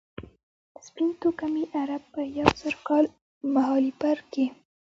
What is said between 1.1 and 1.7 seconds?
توکمي